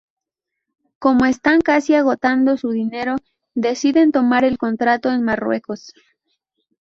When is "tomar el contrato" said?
4.11-5.11